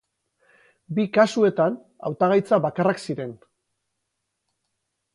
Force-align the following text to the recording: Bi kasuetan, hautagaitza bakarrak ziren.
Bi 0.99 1.05
kasuetan, 1.17 1.77
hautagaitza 2.09 2.61
bakarrak 2.67 3.05
ziren. 3.07 3.39